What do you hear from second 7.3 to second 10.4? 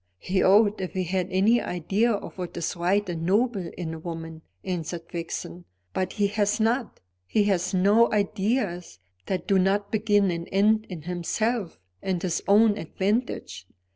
has no ideas that do not begin